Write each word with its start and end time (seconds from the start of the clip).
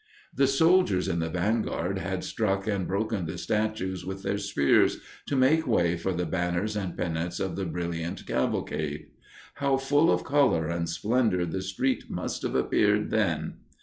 The 0.33 0.47
soldiers 0.47 1.07
in 1.07 1.19
the 1.19 1.29
vanguard 1.29 1.99
had 1.99 2.23
struck 2.23 2.65
and 2.65 2.87
broken 2.87 3.27
the 3.27 3.37
statues 3.37 4.03
with 4.03 4.23
their 4.23 4.39
spears 4.39 4.97
to 5.27 5.35
make 5.35 5.67
way 5.67 5.95
for 5.95 6.11
the 6.11 6.25
banners 6.25 6.75
and 6.75 6.97
pennants 6.97 7.39
of 7.39 7.55
the 7.55 7.65
brilliant 7.67 8.25
cavalcade. 8.25 9.09
How 9.57 9.77
full 9.77 10.09
of 10.11 10.23
color 10.23 10.65
and 10.67 10.89
splendor 10.89 11.45
the 11.45 11.61
street 11.61 12.05
must 12.09 12.41
have 12.41 12.55
appeared 12.55 13.11
then! 13.11 13.57